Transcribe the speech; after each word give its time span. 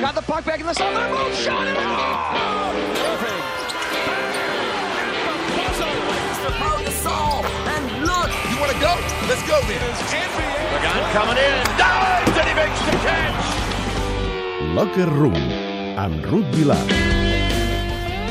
Got 0.00 0.14
the 0.14 0.22
puck 0.22 0.44
back 0.44 0.60
in 0.60 0.66
the 0.66 0.74
zone. 0.74 0.94
They're 0.94 1.08
both 1.08 1.34
shot 1.36 1.66
it 1.66 1.76
out. 1.76 2.74
Irving. 3.08 3.42
And 7.74 7.84
look, 8.06 8.30
You 8.50 8.56
want 8.60 8.72
to 8.72 8.78
go? 8.80 8.92
Let's 9.28 9.42
go 9.46 9.60
then. 9.66 9.82
Pagan 10.70 11.12
coming 11.12 11.38
in. 11.38 11.64
Dives 11.76 12.38
and 12.38 12.48
he 12.48 12.54
makes 12.54 12.80
the 12.86 12.92
catch. 13.02 13.44
Locker 14.74 15.10
Room, 15.10 15.34
amb 15.98 16.24
Ruth 16.30 16.46
Vilar. 16.54 16.78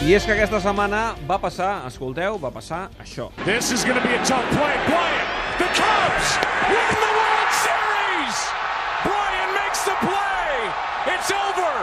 I 0.08 0.14
és 0.16 0.24
que 0.24 0.32
aquesta 0.38 0.62
setmana 0.64 1.16
va 1.28 1.36
passar, 1.42 1.84
escolteu, 1.90 2.38
va 2.40 2.52
passar 2.54 2.88
això. 3.04 3.28
This 3.44 3.72
is 3.76 3.84
going 3.84 4.00
to 4.00 4.06
be 4.08 4.14
a 4.16 4.24
tough 4.24 4.46
play. 4.56 4.76
Bryant, 4.88 5.28
the 5.60 5.68
Cubs 5.76 6.30
win 6.72 6.88
the 7.02 7.12
World 7.18 7.52
Series. 7.66 8.38
Bryant 9.04 9.52
makes 9.58 9.82
the 9.84 9.98
play. 10.00 10.72
It's 11.12 11.28
over. 11.34 11.74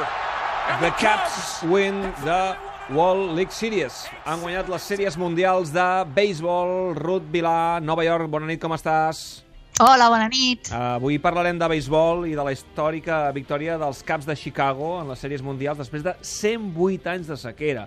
And 0.63 0.63
The 0.80 0.90
Caps 0.98 1.62
win 1.62 2.00
the 2.24 2.56
World 2.90 3.36
League 3.36 3.52
Series. 3.52 4.04
Han 4.26 4.40
guanyat 4.42 4.66
les 4.72 4.82
sèries 4.82 5.14
mundials 5.20 5.70
de 5.70 5.84
béisbol. 6.16 6.96
Ruth 6.98 7.26
Vilar, 7.30 7.82
Nova 7.84 8.02
York, 8.02 8.26
bona 8.32 8.48
nit, 8.48 8.58
com 8.62 8.74
estàs? 8.74 9.44
Hola, 9.82 10.08
bona 10.10 10.26
nit. 10.32 10.72
Uh, 10.72 10.96
avui 10.96 11.20
parlarem 11.22 11.60
de 11.60 11.68
béisbol 11.70 12.26
i 12.30 12.34
de 12.34 12.42
la 12.46 12.52
històrica 12.56 13.20
victòria 13.36 13.78
dels 13.78 14.02
Caps 14.06 14.26
de 14.26 14.36
Chicago 14.38 14.96
en 15.02 15.12
les 15.12 15.22
sèries 15.22 15.44
mundials 15.46 15.78
després 15.78 16.02
de 16.06 16.16
108 16.20 17.10
anys 17.14 17.30
de 17.30 17.38
sequera. 17.44 17.86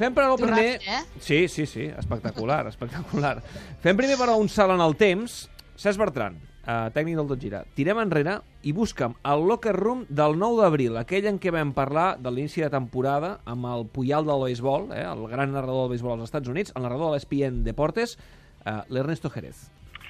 Fem 0.00 0.16
però 0.16 0.34
Tu 0.36 0.44
primer... 0.48 0.66
ràpid, 0.78 0.88
eh? 0.88 1.20
Sí, 1.20 1.42
sí, 1.52 1.68
sí, 1.68 1.90
espectacular, 1.92 2.64
espectacular. 2.72 3.38
Fem 3.84 3.96
primer 3.98 4.16
però 4.20 4.38
un 4.40 4.48
salt 4.52 4.72
en 4.76 4.84
el 4.84 4.96
temps. 4.96 5.44
Cesc 5.76 6.00
Bertran, 6.00 6.40
uh, 6.66 6.90
tècnic 6.94 7.16
del 7.16 7.30
Tot 7.30 7.40
Gira, 7.42 7.62
tirem 7.78 8.00
enrere 8.02 8.40
i 8.66 8.74
busca'm 8.76 9.16
el 9.30 9.46
locker 9.48 9.74
room 9.76 10.04
del 10.08 10.36
9 10.38 10.60
d'abril, 10.62 10.98
aquell 11.00 11.30
en 11.30 11.38
què 11.42 11.54
vam 11.54 11.72
parlar 11.76 12.16
de 12.18 12.32
l'inici 12.34 12.64
de 12.64 12.70
temporada 12.72 13.38
amb 13.46 13.70
el 13.70 13.86
Puyal 13.86 14.26
del 14.26 14.44
béisbol, 14.48 14.90
eh, 14.92 15.04
el 15.06 15.26
gran 15.30 15.54
narrador 15.54 15.86
del 15.86 15.94
béisbol 15.96 16.18
als 16.18 16.28
Estats 16.30 16.52
Units, 16.52 16.74
el 16.76 16.86
narrador 16.86 17.12
de 17.12 17.16
l'ESPN 17.16 17.62
Deportes, 17.64 18.18
uh, 18.66 18.82
l'Ernesto 18.90 19.30
Jerez. 19.30 19.68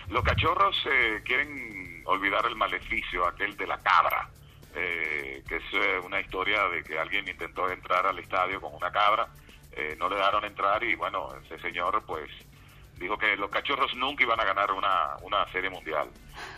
Los 0.08 0.22
cachorros 0.22 0.76
eh, 0.86 1.20
quieren 1.24 2.02
olvidar 2.04 2.46
el 2.46 2.54
maleficio, 2.54 3.26
aquel 3.26 3.56
de 3.56 3.66
la 3.66 3.78
cabra, 3.78 4.28
eh, 4.74 5.42
que 5.48 5.56
es 5.56 5.64
eh, 5.72 5.98
una 6.04 6.20
historia 6.20 6.68
de 6.68 6.84
que 6.84 6.98
alguien 6.98 7.26
intentó 7.28 7.68
entrar 7.70 8.06
al 8.06 8.18
estadio 8.18 8.60
con 8.60 8.74
una 8.74 8.92
cabra, 8.92 9.26
eh, 9.72 9.96
no 9.98 10.08
le 10.08 10.16
dejaron 10.16 10.44
entrar 10.44 10.82
y 10.84 10.94
bueno, 10.94 11.30
ese 11.44 11.58
señor 11.60 12.02
pues 12.06 12.30
dijo 12.98 13.18
que 13.18 13.36
los 13.36 13.50
cachorros 13.50 13.94
nunca 13.94 14.24
iban 14.24 14.40
a 14.40 14.44
ganar 14.44 14.72
una, 14.72 15.16
una 15.22 15.46
serie 15.52 15.70
mundial. 15.70 16.08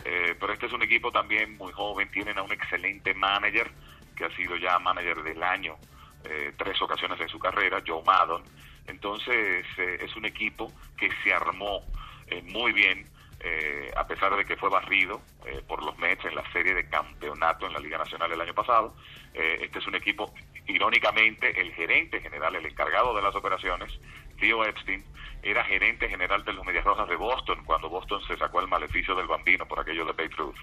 Eh, 0.05 0.35
pero 0.39 0.53
este 0.53 0.67
es 0.67 0.73
un 0.73 0.83
equipo 0.83 1.11
también 1.11 1.57
muy 1.57 1.73
joven, 1.73 2.11
tienen 2.11 2.39
a 2.39 2.43
un 2.43 2.53
excelente 2.53 3.15
manager, 3.15 3.71
que 4.17 4.25
ha 4.25 4.37
sido 4.37 4.57
ya 4.57 4.79
manager 4.79 5.23
del 5.23 5.43
año 5.43 5.77
eh, 6.25 6.53
tres 6.57 6.81
ocasiones 6.83 7.21
en 7.21 7.29
su 7.29 7.39
carrera, 7.39 7.83
Joe 7.87 8.03
Maddon. 8.05 8.43
Entonces 8.87 9.65
eh, 9.77 9.99
es 10.01 10.17
un 10.17 10.25
equipo 10.25 10.73
que 10.97 11.11
se 11.23 11.33
armó 11.33 11.83
eh, 12.27 12.43
muy 12.43 12.73
bien, 12.73 13.07
eh, 13.41 13.91
a 13.97 14.07
pesar 14.07 14.35
de 14.37 14.45
que 14.45 14.57
fue 14.57 14.69
barrido 14.69 15.21
eh, 15.47 15.63
por 15.67 15.85
los 15.85 15.97
Mets 15.99 16.25
en 16.25 16.35
la 16.35 16.51
serie 16.53 16.75
de 16.75 16.89
campeonato 16.89 17.67
en 17.67 17.73
la 17.73 17.79
Liga 17.79 17.99
Nacional 17.99 18.33
el 18.33 18.41
año 18.41 18.55
pasado. 18.55 18.97
Eh, 19.35 19.59
este 19.63 19.79
es 19.79 19.87
un 19.87 19.95
equipo, 19.95 20.33
irónicamente, 20.67 21.61
el 21.61 21.73
gerente 21.73 22.21
general, 22.21 22.55
el 22.57 22.67
encargado 22.67 23.15
de 23.15 23.23
las 23.23 23.35
operaciones, 23.35 23.91
Theo 24.39 24.65
Epstein, 24.65 25.05
era 25.43 25.65
gerente 25.65 26.09
general 26.09 26.45
de 26.45 26.53
los 26.53 26.65
Medias 26.65 26.85
Rojas 26.85 27.09
de 27.09 27.17
Boston 27.17 27.63
cuando 27.65 27.89
Boston 27.89 28.21
se 28.27 28.37
sacó 28.37 28.61
el 28.61 28.67
maleficio 28.69 29.15
del 29.15 29.27
bambino 29.29 29.67
por 29.67 29.79
aquello 29.81 30.05
de 30.05 30.13
Babe 30.13 30.35
Ruth. 30.37 30.57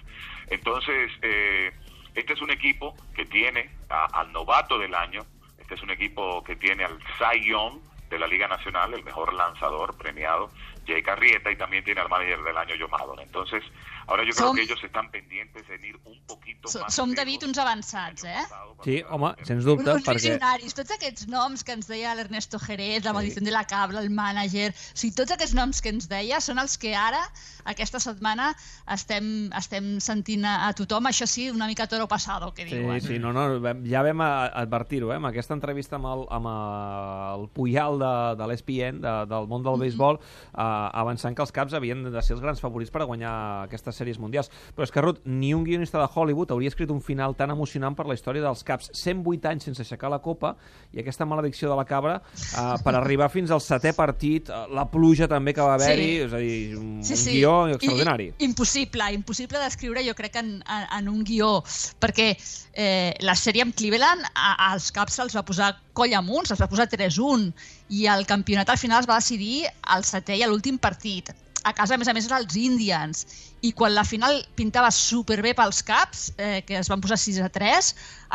Entonces, 0.48 1.10
eh, 1.22 1.72
este 2.14 2.32
es 2.34 2.40
un 2.42 2.50
equipo 2.50 2.94
que 3.14 3.24
tiene 3.26 3.70
a- 3.88 4.06
al 4.20 4.32
novato 4.32 4.78
del 4.78 4.94
año, 4.94 5.24
este 5.58 5.74
es 5.74 5.82
un 5.82 5.90
equipo 5.90 6.42
que 6.44 6.56
tiene 6.56 6.84
al 6.84 6.98
Cy 7.18 7.48
Young 7.48 7.80
de 8.10 8.18
la 8.18 8.26
Liga 8.26 8.46
Nacional, 8.48 8.94
el 8.94 9.02
mejor 9.04 9.32
lanzador 9.34 9.96
premiado, 9.96 10.50
Jay 10.86 11.02
Carrieta, 11.02 11.50
y 11.50 11.56
también 11.56 11.82
tiene 11.84 12.00
al 12.00 12.08
manager 12.08 12.42
del 12.42 12.56
año, 12.56 12.74
Joe 12.78 12.88
Maddon. 12.88 13.18
Entonces, 13.20 13.62
ahora 14.06 14.22
yo 14.22 14.32
creo 14.32 14.50
Som- 14.52 14.56
que 14.56 14.62
ellos 14.62 14.82
están 14.84 15.10
pendientes 15.10 15.68
en 15.68 15.84
ir 15.84 15.96
un 16.04 16.24
poquito 16.26 16.68
So- 16.68 16.80
más 16.80 16.94
Som, 16.94 17.14
David, 17.14 17.42
uns 17.44 17.58
avançats, 17.58 18.24
eh? 18.24 18.36
Sí, 18.86 19.00
home, 19.10 19.32
sens 19.42 19.64
dubte, 19.66 19.90
Uns 19.90 20.04
perquè... 20.06 20.20
visionaris, 20.20 20.74
tots 20.78 20.92
aquests 20.94 21.24
noms 21.26 21.64
que 21.66 21.74
ens 21.74 21.88
deia 21.90 22.12
l'Ernesto 22.14 22.60
Jerez, 22.62 23.02
la 23.02 23.10
maldició 23.16 23.42
de 23.42 23.50
la 23.50 23.64
cabra, 23.66 23.98
el 23.98 24.12
mànager, 24.14 24.68
o 24.70 24.94
sigui, 24.94 25.10
tots 25.18 25.34
aquests 25.34 25.56
noms 25.58 25.80
que 25.82 25.90
ens 25.90 26.06
deia 26.06 26.38
són 26.44 26.60
els 26.62 26.76
que 26.78 26.92
ara, 26.94 27.18
aquesta 27.66 27.98
setmana, 27.98 28.52
estem, 28.94 29.48
estem 29.58 29.96
sentint 30.04 30.46
a, 30.46 30.68
a 30.68 30.76
tothom, 30.78 31.08
això 31.10 31.26
sí, 31.26 31.48
una 31.50 31.66
mica 31.66 31.88
toro 31.90 32.06
passado, 32.06 32.52
que 32.54 32.68
Sí, 32.68 32.76
diuen. 32.76 33.00
sí, 33.02 33.18
no, 33.18 33.32
no, 33.34 33.48
ja 33.90 34.04
vam 34.06 34.22
advertir-ho, 34.22 35.10
eh, 35.10 35.18
amb 35.18 35.32
aquesta 35.32 35.56
entrevista 35.58 35.98
amb 35.98 36.06
el, 36.12 36.22
amb 36.38 36.46
el 36.52 37.48
Puyal 37.58 37.98
de, 37.98 38.12
de 38.38 38.48
l'ESPN, 38.52 39.02
de, 39.02 39.16
del 39.34 39.50
món 39.50 39.66
del 39.66 39.82
béisbol, 39.82 40.20
eh, 40.22 40.62
avançant 40.62 41.34
que 41.34 41.42
els 41.42 41.50
Caps 41.58 41.74
havien 41.74 42.06
de 42.06 42.22
ser 42.22 42.36
els 42.38 42.44
grans 42.46 42.62
favorits 42.62 42.94
per 42.94 43.02
a 43.02 43.10
guanyar 43.10 43.34
aquestes 43.66 43.98
sèries 43.98 44.22
mundials. 44.22 44.52
Però 44.78 44.86
és 44.86 44.94
que, 44.94 45.02
Ruth, 45.02 45.24
ni 45.26 45.50
un 45.58 45.66
guionista 45.66 45.98
de 45.98 46.06
Hollywood 46.14 46.54
hauria 46.54 46.70
escrit 46.70 46.94
un 46.94 47.02
final 47.02 47.34
tan 47.34 47.50
emocionant 47.50 47.98
per 47.98 48.06
la 48.06 48.14
història 48.14 48.46
dels 48.46 48.62
Caps. 48.62 48.75
108 48.80 49.48
anys 49.50 49.64
sense 49.64 49.82
aixecar 49.82 50.10
la 50.10 50.18
copa 50.20 50.54
i 50.92 51.00
aquesta 51.00 51.24
maledicció 51.26 51.68
de 51.70 51.76
la 51.76 51.84
cabra 51.84 52.20
eh, 52.36 52.76
per 52.84 52.94
arribar 52.94 53.28
fins 53.30 53.50
al 53.50 53.60
setè 53.60 53.92
partit, 53.96 54.48
eh, 54.48 54.62
la 54.74 54.84
pluja 54.90 55.28
també 55.28 55.54
que 55.54 55.60
va 55.62 55.74
haver-hi, 55.74 56.06
Sí. 56.06 56.16
és 56.26 56.32
a 56.32 56.38
dir, 56.38 56.76
un, 56.78 57.02
Sí, 57.04 57.12
un 57.12 57.18
sí. 57.18 57.30
guió 57.38 57.68
I- 57.68 57.72
extraordinari. 57.74 58.28
Impossible, 58.38 59.12
impossible 59.12 59.58
d'escriure, 59.58 60.04
jo 60.06 60.14
crec, 60.14 60.36
en, 60.36 60.62
en, 60.66 60.86
en 60.98 61.08
un 61.08 61.22
guió, 61.24 61.62
perquè 62.00 62.36
eh, 62.74 63.14
la 63.20 63.34
sèrie 63.34 63.62
amb 63.62 63.74
Cleveland 63.74 64.24
a, 64.34 64.72
als 64.72 64.90
Caps 64.92 65.14
se'ls 65.20 65.36
va 65.36 65.44
posar 65.44 65.72
coll 65.96 66.14
amunt, 66.14 66.46
se'ls 66.46 66.60
va 66.60 66.68
posar 66.68 66.88
3-1, 66.88 67.52
i 67.88 68.06
el 68.06 68.26
campionat 68.26 68.68
al 68.70 68.78
final 68.78 69.00
es 69.00 69.08
va 69.08 69.16
decidir 69.20 69.64
al 69.82 70.04
setè 70.04 70.36
i 70.36 70.42
a 70.42 70.48
l'últim 70.48 70.78
partit. 70.78 71.30
A 71.66 71.72
casa, 71.74 71.96
a 71.96 71.98
més 71.98 72.06
a 72.06 72.14
més, 72.14 72.28
era 72.28 72.38
els 72.38 72.54
Indians. 72.60 73.24
I 73.66 73.72
quan 73.74 73.94
la 73.94 74.04
final 74.06 74.36
pintava 74.58 74.92
superbé 74.94 75.50
pels 75.58 75.80
Caps, 75.86 76.28
eh, 76.38 76.60
que 76.66 76.76
es 76.78 76.90
van 76.92 77.02
posar 77.02 77.18
6 77.18 77.40
a 77.42 77.48
3, 77.50 77.88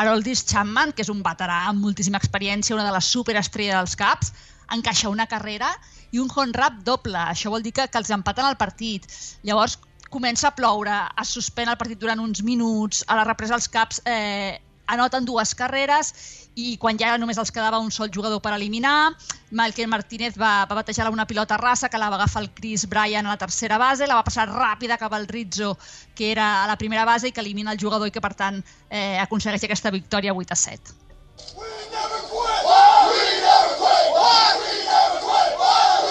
Haroldis 0.03 0.44
Chapman, 0.50 0.92
que 0.92 1.06
és 1.06 1.12
un 1.14 1.22
veterà 1.24 1.62
amb 1.69 1.80
moltíssima 1.86 2.19
experiència, 2.19 2.75
una 2.75 2.90
de 2.90 2.92
les 2.92 3.12
superestrelles 3.16 3.78
dels 3.78 3.96
Caps, 4.02 4.34
encaixa 4.75 5.14
una 5.14 5.30
carrera 5.31 5.69
i 6.12 6.19
un 6.19 6.28
home 6.36 6.52
rap 6.58 6.81
doble. 6.84 7.19
Això 7.24 7.53
vol 7.53 7.64
dir 7.64 7.72
que, 7.78 7.88
que 7.88 8.02
els 8.02 8.12
empaten 8.12 8.50
el 8.50 8.59
partit. 8.59 9.08
Llavors 9.48 9.78
comença 10.12 10.50
a 10.50 10.56
ploure, 10.58 10.98
es 11.24 11.31
suspèn 11.38 11.72
el 11.72 11.80
partit 11.80 12.00
durant 12.03 12.19
uns 12.19 12.44
minuts, 12.44 13.06
a 13.08 13.16
la 13.16 13.24
represa 13.28 13.56
els 13.56 13.72
Caps 13.72 14.03
eh, 14.03 14.59
anoten 14.91 15.25
dues 15.25 15.56
carreres 15.56 16.13
i 16.56 16.75
quan 16.78 17.00
ja 17.00 17.13
només 17.18 17.40
els 17.40 17.52
quedava 17.53 17.79
un 17.79 17.91
sol 17.96 18.12
jugador 18.12 18.41
per 18.44 18.52
eliminar, 18.57 19.13
Malcolm 19.56 19.94
Martínez 19.94 20.35
va, 20.40 20.66
va 20.68 20.75
batejar 20.81 21.09
una 21.12 21.25
pilota 21.28 21.57
rasa 21.57 21.90
que 21.90 22.00
la 22.02 22.09
va 22.12 22.19
agafar 22.19 22.44
el 22.44 22.52
Chris 22.53 22.88
Bryan 22.91 23.25
a 23.25 23.35
la 23.35 23.40
tercera 23.40 23.78
base, 23.80 24.07
la 24.07 24.19
va 24.19 24.28
passar 24.28 24.50
ràpida 24.51 25.00
cap 25.00 25.13
al 25.16 25.28
Rizzo, 25.31 25.78
que 26.16 26.31
era 26.31 26.63
a 26.63 26.68
la 26.68 26.78
primera 26.78 27.06
base 27.06 27.31
i 27.31 27.31
que 27.31 27.41
elimina 27.44 27.72
el 27.72 27.80
jugador 27.80 28.07
i 28.07 28.12
que, 28.12 28.24
per 28.24 28.34
tant, 28.35 28.59
eh, 28.90 29.18
aconsegueix 29.24 29.63
aquesta 29.63 29.91
victòria 29.96 30.35
8 30.35 30.51
a 30.51 30.59
7. 30.59 31.00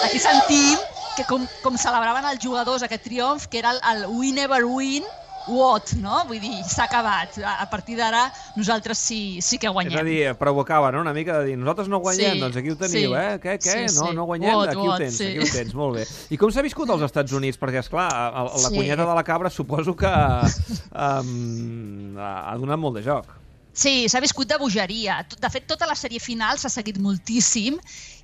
Aquí 0.03 0.19
sentim 0.19 0.79
que 1.15 1.23
com, 1.29 1.45
com 1.61 1.77
celebraven 1.77 2.25
els 2.31 2.41
jugadors 2.43 2.83
aquest 2.83 3.03
triomf, 3.05 3.47
que 3.51 3.59
era 3.61 3.75
el, 3.75 3.81
el 3.93 4.05
We 4.09 4.31
Never 4.35 4.63
Win, 4.65 5.05
what, 5.47 5.93
no? 6.01 6.21
Vull 6.27 6.39
dir, 6.39 6.63
s'ha 6.67 6.85
acabat. 6.85 7.37
A, 7.43 7.65
partir 7.71 7.95
d'ara 7.97 8.27
nosaltres 8.57 8.97
sí, 8.97 9.39
sí 9.41 9.57
que 9.57 9.67
És 9.67 9.71
a 9.71 9.73
guanyem. 9.73 10.05
dir, 10.05 10.33
provocava, 10.37 10.91
no?, 10.91 11.01
una 11.01 11.13
mica 11.13 11.39
de 11.39 11.45
dir, 11.51 11.57
nosaltres 11.57 11.87
no 11.87 11.99
guanyem, 11.99 12.33
Sí, 12.35 12.39
doncs 12.43 12.57
aquí 12.57 12.69
ho 12.69 12.77
teniu, 12.77 13.11
sí. 13.11 13.15
eh? 13.17 13.39
Què, 13.41 13.57
què? 13.59 13.87
Sí, 13.89 13.99
no, 13.99 14.07
sí. 14.09 14.15
no 14.15 14.25
guanyem? 14.25 14.53
Vot, 14.53 14.67
aquí 14.69 14.77
ho 14.77 14.85
vot, 14.91 14.97
tens, 14.99 15.17
sí. 15.17 15.27
aquí 15.31 15.39
ho 15.47 15.51
tens, 15.51 15.73
molt 15.73 15.97
bé. 15.97 16.05
I 16.29 16.37
com 16.37 16.51
s'ha 16.51 16.61
viscut 16.65 16.89
als 16.89 17.01
Estats 17.09 17.31
Units? 17.33 17.57
Perquè, 17.61 17.79
és 17.83 17.89
clar, 17.89 18.09
la 18.11 18.47
Sí. 18.57 18.75
cunyeta 18.75 19.05
de 19.05 19.15
la 19.15 19.23
cabra 19.23 19.49
suposo 19.49 19.95
que 19.95 20.07
um, 20.95 22.17
ha 22.19 22.55
donat 22.57 22.79
molt 22.79 22.95
de 22.99 23.03
joc. 23.05 23.25
Sí, 23.73 24.09
s'ha 24.11 24.19
viscut 24.19 24.49
de 24.51 24.57
bogeria. 24.59 25.21
De 25.39 25.49
fet, 25.49 25.63
tota 25.67 25.87
la 25.87 25.95
sèrie 25.95 26.19
final 26.19 26.57
s'ha 26.59 26.69
seguit 26.69 26.97
moltíssim 26.99 27.77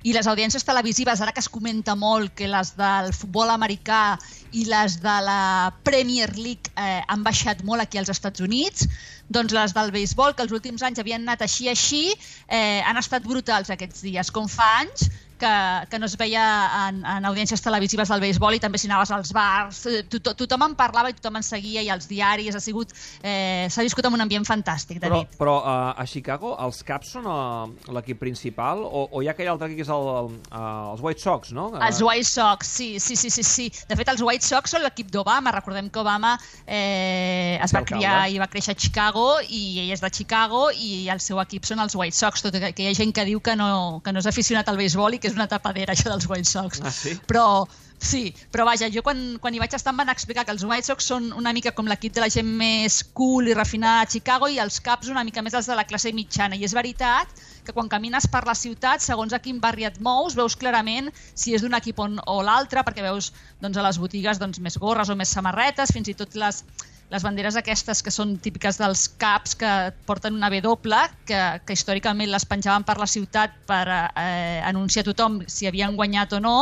i 0.04 0.12
les 0.12 0.26
audiències 0.28 0.64
televisives, 0.64 1.22
ara 1.24 1.32
que 1.32 1.40
es 1.40 1.48
comenta 1.48 1.94
molt 1.96 2.34
que 2.36 2.50
les 2.52 2.74
del 2.76 3.14
futbol 3.16 3.48
americà 3.48 4.18
i 4.52 4.66
les 4.68 4.98
de 5.00 5.14
la 5.24 5.72
Premier 5.88 6.28
League 6.36 6.68
eh, 6.76 7.00
han 7.08 7.24
baixat 7.24 7.64
molt 7.64 7.80
aquí 7.80 7.96
als 7.96 8.12
Estats 8.12 8.44
Units, 8.44 8.84
doncs 9.32 9.56
les 9.56 9.72
del 9.72 9.94
béisbol, 9.94 10.36
que 10.36 10.44
els 10.44 10.52
últims 10.52 10.84
anys 10.84 11.00
havien 11.00 11.24
anat 11.24 11.46
així 11.48 11.72
així, 11.72 12.04
eh, 12.48 12.84
han 12.84 13.00
estat 13.00 13.24
brutals 13.24 13.72
aquests 13.72 14.04
dies, 14.04 14.30
com 14.30 14.52
fa 14.52 14.68
anys 14.82 15.08
que, 15.40 15.54
que 15.90 15.98
no 15.98 16.06
es 16.06 16.16
veia 16.20 16.44
en, 16.88 17.00
en 17.06 17.28
audiències 17.28 17.62
televisives 17.64 18.10
del 18.12 18.22
béisbol 18.24 18.58
i 18.58 18.62
també 18.62 18.80
si 18.80 18.90
anaves 18.90 19.12
als 19.14 19.32
bars, 19.36 19.84
eh, 19.90 20.02
to, 20.10 20.20
to, 20.20 20.34
tothom 20.44 20.66
en 20.68 20.76
parlava 20.78 21.12
i 21.12 21.16
tothom 21.16 21.38
en 21.40 21.46
seguia 21.46 21.84
i 21.84 21.90
als 21.92 22.08
diaris, 22.10 22.56
ha 22.56 22.62
sigut, 22.62 22.92
eh, 23.22 23.66
s'ha 23.70 23.86
viscut 23.86 24.06
en 24.08 24.18
un 24.18 24.24
ambient 24.26 24.46
fantàstic, 24.48 25.00
Però, 25.02 25.22
David. 25.22 25.36
però 25.38 25.56
uh, 25.62 25.92
a 25.94 26.06
Chicago 26.06 26.54
els 26.64 26.82
Caps 26.86 27.14
són 27.16 27.28
uh, 27.30 27.92
l'equip 27.94 28.18
principal 28.20 28.82
o, 28.84 29.06
o 29.12 29.22
hi 29.22 29.28
ha 29.30 29.36
aquell 29.36 29.50
altre 29.52 29.70
que 29.72 29.84
és 29.84 29.92
el, 29.92 30.08
el, 30.22 30.32
uh, 30.50 30.92
els 30.92 31.02
White 31.04 31.22
Sox, 31.22 31.52
no? 31.56 31.68
Els 31.78 32.02
White 32.02 32.28
Sox, 32.28 32.68
sí, 32.78 32.88
sí, 33.00 33.16
sí, 33.16 33.30
sí, 33.30 33.44
sí. 33.46 33.68
De 33.88 33.96
fet, 33.98 34.08
els 34.12 34.22
White 34.24 34.44
Sox 34.44 34.74
són 34.74 34.82
l'equip 34.84 35.12
d'Obama. 35.14 35.52
Recordem 35.54 35.88
que 35.92 36.00
Obama 36.02 36.34
eh, 36.66 37.58
es 37.62 37.74
va 37.74 37.84
criar 37.86 38.16
i 38.32 38.38
va 38.40 38.48
créixer 38.50 38.74
a 38.74 38.78
Chicago 38.78 39.26
i 39.44 39.62
ell 39.84 39.92
és 39.94 40.02
de 40.02 40.10
Chicago 40.10 40.68
i 40.74 41.08
el 41.12 41.22
seu 41.24 41.40
equip 41.42 41.66
són 41.68 41.82
els 41.84 41.96
White 41.98 42.16
Sox, 42.16 42.44
tot 42.44 42.56
i 42.58 42.62
que, 42.62 42.72
que 42.76 42.86
hi 42.86 42.90
ha 42.90 42.96
gent 42.98 43.14
que 43.14 43.24
diu 43.28 43.40
que 43.44 43.54
no, 43.58 44.00
que 44.04 44.12
no 44.12 44.22
és 44.22 44.28
aficionat 44.30 44.68
al 44.68 44.80
béisbol 44.80 45.16
i 45.16 45.22
que 45.22 45.27
és 45.28 45.36
una 45.36 45.46
tapadera, 45.50 45.94
això 45.94 46.10
dels 46.10 46.26
White 46.28 46.48
Sox. 46.48 46.80
Ah, 46.82 46.92
sí? 46.94 47.14
Però, 47.30 47.66
sí, 47.98 48.22
però 48.52 48.66
vaja, 48.68 48.88
jo 48.92 49.02
quan, 49.06 49.20
quan 49.42 49.54
hi 49.54 49.60
vaig 49.62 49.76
estar 49.76 49.92
em 49.94 50.00
van 50.02 50.12
explicar 50.12 50.44
que 50.48 50.54
els 50.54 50.64
White 50.66 50.88
Sox 50.88 51.08
són 51.12 51.30
una 51.38 51.52
mica 51.56 51.72
com 51.76 51.88
l'equip 51.90 52.16
de 52.16 52.24
la 52.24 52.30
gent 52.32 52.50
més 52.60 53.00
cool 53.18 53.50
i 53.50 53.56
refinada 53.58 54.02
a 54.02 54.10
Chicago 54.10 54.50
i 54.50 54.60
els 54.62 54.80
Caps 54.84 55.12
una 55.12 55.24
mica 55.28 55.44
més 55.44 55.56
els 55.58 55.70
de 55.70 55.78
la 55.78 55.86
classe 55.88 56.12
mitjana. 56.16 56.58
I 56.58 56.66
és 56.68 56.76
veritat 56.76 57.32
que 57.66 57.76
quan 57.76 57.90
camines 57.92 58.28
per 58.32 58.44
la 58.48 58.56
ciutat, 58.58 59.04
segons 59.04 59.36
a 59.36 59.42
quin 59.44 59.60
barri 59.60 59.88
et 59.88 59.98
mous, 60.00 60.36
veus 60.38 60.56
clarament 60.56 61.12
si 61.34 61.56
és 61.56 61.64
d'un 61.64 61.76
equip 61.78 62.00
on, 62.00 62.20
o 62.26 62.40
l'altre, 62.42 62.84
perquè 62.86 63.04
veus 63.04 63.32
doncs, 63.60 63.76
a 63.76 63.84
les 63.84 63.98
botigues 64.00 64.40
doncs, 64.40 64.62
més 64.64 64.78
gorres 64.80 65.12
o 65.12 65.18
més 65.18 65.34
samarretes, 65.34 65.92
fins 65.92 66.08
i 66.08 66.16
tot 66.16 66.38
les, 66.38 66.62
les 67.08 67.24
banderes 67.24 67.56
aquestes 67.56 68.02
que 68.04 68.12
són 68.12 68.34
típiques 68.44 68.76
dels 68.80 69.06
caps 69.20 69.54
que 69.58 69.70
porten 70.08 70.36
una 70.36 70.50
W, 70.52 70.98
que, 71.28 71.40
que 71.64 71.76
històricament 71.76 72.28
les 72.28 72.44
penjaven 72.48 72.84
per 72.84 72.98
la 73.00 73.06
ciutat 73.08 73.54
per 73.68 73.84
eh, 73.88 74.60
anunciar 74.68 75.06
a 75.06 75.08
tothom 75.08 75.38
si 75.48 75.68
havien 75.68 75.96
guanyat 75.96 76.36
o 76.36 76.40
no, 76.44 76.56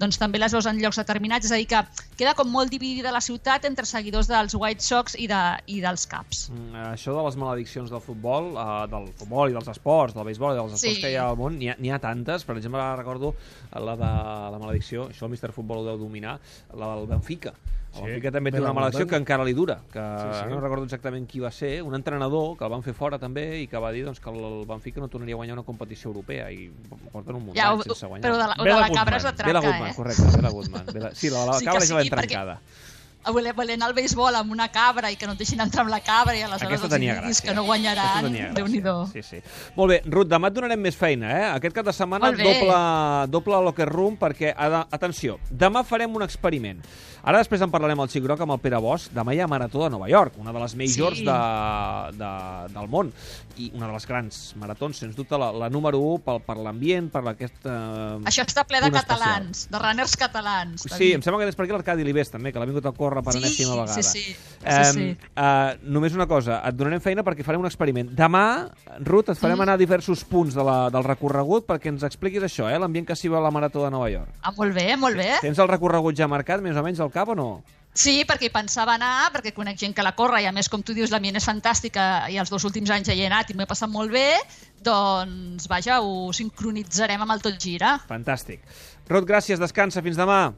doncs 0.00 0.18
també 0.18 0.40
les 0.42 0.54
veus 0.54 0.66
en 0.66 0.80
llocs 0.82 0.98
determinats, 0.98 1.46
és 1.46 1.54
a 1.54 1.60
dir 1.60 1.68
que 1.70 1.82
queda 2.18 2.34
com 2.38 2.50
molt 2.50 2.72
dividida 2.72 3.12
la 3.14 3.22
ciutat 3.22 3.64
entre 3.68 3.86
seguidors 3.86 4.30
dels 4.30 4.56
White 4.58 4.82
Sox 4.82 5.14
i, 5.14 5.28
de, 5.30 5.42
i 5.70 5.80
dels 5.84 6.06
caps. 6.10 6.48
Mm, 6.50 6.88
Això 6.92 7.14
de 7.14 7.22
les 7.28 7.38
malediccions 7.38 7.92
del 7.92 8.02
futbol, 8.02 8.52
uh, 8.56 8.82
del 8.90 9.06
futbol 9.18 9.52
i 9.52 9.56
dels 9.56 9.70
esports, 9.70 10.16
del 10.18 10.26
béisbol 10.26 10.56
i 10.56 10.58
dels 10.58 10.74
esports 10.74 10.98
Sí. 10.98 11.00
que 11.04 11.12
hi 11.12 11.16
ha 11.20 11.28
al 11.30 11.38
món, 11.38 11.60
n'hi 11.60 11.70
ha, 11.70 11.94
ha 11.94 12.02
tantes. 12.02 12.42
Per 12.44 12.56
exemple, 12.58 12.82
recordo 12.98 13.36
la 13.70 13.94
de 13.96 14.10
la 14.56 14.58
maledicció, 14.58 15.06
això 15.12 15.28
el 15.28 15.36
Mr. 15.36 15.52
Futbol 15.54 15.84
ho 15.84 15.86
deu 15.92 16.00
dominar, 16.00 16.40
la 16.74 16.96
del 16.96 17.06
Benfica. 17.06 17.54
El 17.92 17.98
Sí, 17.98 18.04
Benfica 18.06 18.30
també 18.32 18.50
té 18.50 18.56
ben 18.56 18.64
una 18.64 18.72
maledicció 18.72 19.02
abundant. 19.02 19.10
que 19.10 19.16
encara 19.20 19.44
li 19.44 19.52
dura, 19.52 19.74
que 19.92 20.00
Sí, 20.00 20.28
sí. 20.38 20.48
no 20.48 20.60
recordo 20.60 20.84
exactament 20.84 21.26
qui 21.28 21.40
va 21.40 21.50
ser, 21.52 21.82
un 21.82 21.94
entrenador 21.94 22.56
que 22.56 22.64
el 22.64 22.70
van 22.70 22.82
fer 22.82 22.94
fora 22.94 23.18
també 23.18 23.60
i 23.60 23.66
que 23.68 23.76
va 23.76 23.90
dir 23.92 24.04
doncs, 24.06 24.18
que 24.18 24.30
el 24.30 24.40
el 24.42 24.64
Benfica 24.66 25.00
no 25.00 25.08
tornaria 25.08 25.34
a 25.34 25.36
guanyar 25.36 25.52
una 25.58 25.62
competició 25.62 26.08
europea 26.08 26.50
i 26.50 26.70
porten 27.12 27.36
un 27.36 27.44
munt 27.46 27.56
Ja, 27.58 27.76
sense 27.82 28.06
guanyar. 28.06 28.24
però 28.30 28.38
de 28.40 28.48
la, 28.48 28.54
de 28.56 28.80
la 28.80 28.88
cabra 28.96 29.16
és 29.18 29.22
Goodman. 29.24 29.36
de 29.36 29.44
Bela 29.52 29.60
Goodman, 29.60 29.90
eh? 29.90 29.94
correcte, 29.94 30.22
Bela 30.36 30.48
Goodman. 30.50 30.86
Bela... 30.92 31.14
Sí, 31.14 31.28
la, 31.28 31.44
la 31.44 31.58
Sí 31.58 31.64
cabra 31.66 31.84
ja 31.84 31.94
l'hem 31.94 32.04
sí, 32.04 32.10
perquè- 32.10 32.28
trencada. 32.28 32.52
a 32.52 32.91
voler, 33.30 33.52
voler 33.54 33.74
anar 33.78 33.86
al 33.90 33.94
béisbol 33.94 34.34
amb 34.34 34.50
una 34.50 34.66
cabra 34.72 35.10
i 35.12 35.16
que 35.16 35.26
no 35.28 35.32
et 35.36 35.38
deixin 35.38 35.60
entrar 35.62 35.84
amb 35.84 35.90
la 35.94 36.00
cabra 36.02 36.34
i 36.34 36.42
aleshores 36.42 36.66
Aquesta 36.66 36.86
els 36.88 36.94
tenia 36.96 37.14
diguis 37.20 37.38
gràcia. 37.38 37.48
que 37.48 37.54
no 37.54 37.64
guanyaran, 37.68 38.24
gràcia. 38.26 38.50
déu-n'hi-do. 38.56 38.96
Sí, 39.12 39.22
sí. 39.22 39.42
Molt 39.76 39.90
bé, 39.94 40.00
Ruth, 40.06 40.28
demà 40.32 40.48
et 40.50 40.54
donarem 40.58 40.80
més 40.80 40.96
feina, 40.96 41.30
eh? 41.30 41.44
Aquest 41.54 41.74
cap 41.76 41.86
de 41.86 41.92
setmana 41.92 42.32
doble, 42.32 42.82
doble 43.28 43.62
locker 43.68 43.88
room 43.88 44.16
perquè, 44.18 44.54
atenció, 44.56 45.38
demà 45.50 45.84
farem 45.84 46.14
un 46.16 46.22
experiment. 46.26 46.82
Ara 47.22 47.38
després 47.38 47.60
en 47.62 47.70
parlarem 47.70 48.00
al 48.02 48.08
Xic 48.10 48.24
Groc 48.24 48.40
amb 48.42 48.50
el 48.50 48.58
Pere 48.58 48.80
Bosch. 48.82 49.12
Demà 49.14 49.30
hi 49.32 49.38
ha 49.38 49.46
Marató 49.46 49.84
de 49.84 49.90
Nova 49.94 50.08
York, 50.10 50.34
una 50.42 50.50
de 50.52 50.58
les 50.58 50.74
majors 50.74 51.18
Sí. 51.18 51.24
de, 51.24 51.36
de, 52.18 52.30
del 52.74 52.88
món 52.88 53.12
i 53.58 53.68
una 53.76 53.86
de 53.86 53.92
les 53.92 54.06
grans 54.08 54.54
maratons, 54.56 54.96
sens 54.98 55.14
dubte, 55.14 55.38
la, 55.38 55.52
la 55.52 55.68
número 55.70 55.98
1 56.00 56.18
per, 56.24 56.40
per 56.42 56.56
l'ambient, 56.56 57.10
per 57.12 57.22
aquesta... 57.28 57.74
Això 58.26 58.42
està 58.46 58.64
ple 58.66 58.80
de 58.80 58.88
punt 58.88 58.96
especial. 58.98 59.20
catalans, 59.20 59.68
de 59.70 59.78
runners 59.78 60.16
catalans. 60.16 60.82
Sí, 60.82 60.88
David. 60.88 61.14
em 61.18 61.22
sembla 61.22 61.42
que 61.44 61.48
és 61.52 61.54
per 61.60 61.64
aquí 61.66 61.72
l'Arcadi 61.76 62.04
Libés, 62.08 62.30
també, 62.32 62.50
que 62.50 62.58
l'ha 62.58 62.66
vingut 62.66 62.86
a 62.86 62.92
córrer 62.96 63.11
per 63.20 63.34
Sí, 63.34 63.40
enèsima 63.42 63.74
vegada. 63.76 63.92
sí, 64.00 64.02
sí. 64.02 64.36
Em, 64.64 64.84
Sí, 64.84 64.92
sí. 64.94 65.16
eh, 65.36 65.78
només 65.82 66.14
una 66.14 66.26
cosa, 66.26 66.62
et 66.64 66.74
donarem 66.74 67.00
feina 67.02 67.22
perquè 67.22 67.44
farem 67.44 67.60
un 67.60 67.66
experiment. 67.66 68.08
Demà, 68.16 68.70
Ruth, 69.00 69.28
et 69.30 69.36
farem 69.36 69.58
Mm. 69.58 69.62
anar 69.66 69.74
a 69.74 69.76
diversos 69.76 70.24
punts 70.24 70.54
de 70.54 70.62
la, 70.64 70.88
del 70.88 71.04
recorregut 71.04 71.66
perquè 71.66 71.88
ens 71.88 72.02
expliquis 72.04 72.42
això, 72.42 72.70
eh, 72.72 72.78
l'ambient 72.78 73.04
que 73.06 73.16
s'hi 73.16 73.28
va 73.28 73.38
a 73.38 73.42
la 73.42 73.50
Marató 73.50 73.84
de 73.84 73.90
Nova 73.90 74.08
York. 74.08 74.30
Ah, 74.40 74.52
molt 74.56 74.72
bé, 74.72 74.96
molt 74.96 75.16
bé. 75.16 75.34
Tens 75.42 75.58
el 75.58 75.68
recorregut 75.68 76.16
ja 76.16 76.28
marcat, 76.28 76.62
més 76.62 76.76
o 76.76 76.82
menys, 76.82 77.00
al 77.00 77.10
cap 77.10 77.28
o 77.28 77.34
no? 77.34 77.62
Sí, 77.94 78.24
perquè 78.24 78.44
hi 78.46 78.48
pensava 78.50 78.94
anar, 78.94 79.30
perquè 79.34 79.52
conec 79.52 79.76
gent 79.76 79.92
que 79.94 80.02
la 80.02 80.14
corre 80.16 80.40
i 80.40 80.46
a 80.46 80.52
més, 80.52 80.66
com 80.70 80.80
tu 80.82 80.94
dius, 80.94 81.10
l'ambient 81.10 81.36
és 81.36 81.44
fantàstica 81.44 82.30
i 82.30 82.38
els 82.38 82.48
dos 82.48 82.64
últims 82.64 82.88
anys 82.88 83.08
ja 83.08 83.12
hi 83.12 83.20
he 83.20 83.26
anat 83.26 83.50
i 83.50 83.54
m'ho 83.54 83.64
he 83.64 83.66
passat 83.66 83.90
molt 83.90 84.10
bé, 84.10 84.38
doncs, 84.82 85.68
vaja, 85.68 86.00
ho 86.00 86.30
sincronitzarem 86.32 87.20
amb 87.20 87.32
el 87.32 87.42
Tot 87.44 87.58
Gira. 87.60 87.98
Fantàstic. 88.08 88.60
Ruth, 89.08 89.26
gràcies, 89.28 89.58
descansa, 89.60 90.00
fins 90.02 90.16
demà. 90.16 90.52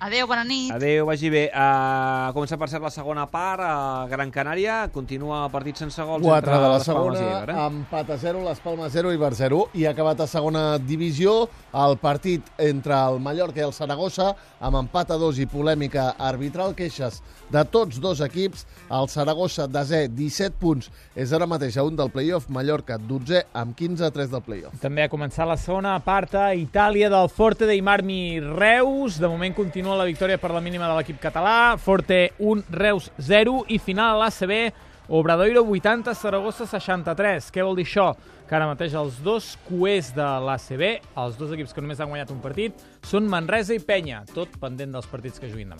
Adéu, 0.00 0.26
bona 0.26 0.42
nit. 0.44 0.72
Adéu, 0.74 1.06
vagi 1.06 1.30
bé. 1.30 1.44
Uh, 1.54 2.32
comença 2.34 2.58
per 2.58 2.68
ser 2.68 2.80
la 2.82 2.90
segona 2.90 3.24
part 3.30 3.62
a 3.62 4.06
Gran 4.10 4.30
Canària. 4.34 4.88
Continua 4.92 5.44
el 5.46 5.52
partit 5.52 5.78
sense 5.80 6.02
gols 6.02 6.24
4 6.24 6.36
entre 6.42 6.58
de 6.60 6.70
la 6.72 6.80
segona, 6.82 7.20
Eibar, 7.20 7.50
eh? 7.54 7.66
empat 7.68 8.10
a 8.10 8.18
0, 8.18 8.42
les 8.44 8.60
Palmes 8.60 8.92
0 8.92 9.12
i 9.14 9.20
Bar 9.20 9.32
0. 9.38 9.60
I 9.72 9.86
ha 9.86 9.94
acabat 9.94 10.20
a 10.20 10.26
segona 10.28 10.64
divisió 10.82 11.46
el 11.72 11.96
partit 12.02 12.50
entre 12.58 12.98
el 12.98 13.20
Mallorca 13.22 13.62
i 13.62 13.64
el 13.64 13.72
Saragossa 13.72 14.34
amb 14.60 14.82
empat 14.82 15.14
a 15.14 15.18
2 15.20 15.40
i 15.44 15.48
polèmica 15.48 16.10
arbitral. 16.18 16.74
Queixes 16.76 17.22
de 17.54 17.64
tots 17.64 18.02
dos 18.02 18.20
equips. 18.24 18.66
El 18.90 19.08
Saragossa, 19.08 19.68
desè, 19.70 20.04
17 20.10 20.58
punts, 20.60 20.90
és 21.16 21.32
ara 21.32 21.48
mateix 21.48 21.78
a 21.78 21.86
un 21.86 21.96
del 21.96 22.12
playoff. 22.12 22.50
Mallorca, 22.52 22.98
12 22.98 23.44
amb 23.54 23.76
15 23.78 24.04
a 24.04 24.12
3 24.12 24.30
del 24.34 24.44
playoff. 24.44 24.76
També 24.82 25.06
ha 25.06 25.12
començat 25.12 25.48
la 25.48 25.56
segona 25.60 25.96
part 26.04 26.34
a 26.36 26.50
Itàlia 26.58 27.08
del 27.12 27.30
Forte 27.32 27.64
dei 27.70 27.80
Marmi 27.80 28.40
Reus. 28.42 29.16
De 29.22 29.30
moment 29.30 29.54
continua 29.56 29.93
la 29.98 30.08
victòria 30.08 30.38
per 30.40 30.50
la 30.54 30.62
mínima 30.64 30.88
de 30.90 30.96
l'equip 30.98 31.20
català. 31.22 31.76
Forte 31.78 32.32
1, 32.38 32.66
Reus 32.70 33.10
0 33.20 33.64
i 33.68 33.78
final 33.78 34.16
a 34.16 34.24
l'ACB 34.24 34.92
Obradoiro 35.08 35.60
80, 35.68 36.14
Saragossa 36.16 36.64
63. 36.64 37.50
Què 37.52 37.64
vol 37.64 37.76
dir 37.76 37.84
això? 37.84 38.14
Que 38.48 38.56
ara 38.56 38.68
mateix 38.70 38.94
els 38.96 39.18
dos 39.24 39.50
cuers 39.66 40.10
de 40.16 40.24
l'ACB, 40.46 40.84
els 41.20 41.36
dos 41.36 41.52
equips 41.52 41.76
que 41.76 41.84
només 41.84 42.00
han 42.00 42.08
guanyat 42.08 42.32
un 42.32 42.40
partit, 42.44 42.80
són 43.04 43.28
Manresa 43.28 43.76
i 43.76 43.82
Penya, 43.84 44.22
tot 44.32 44.56
pendent 44.60 44.96
dels 44.96 45.08
partits 45.10 45.40
que 45.40 45.50
juguin 45.52 45.68
demà. 45.68 45.72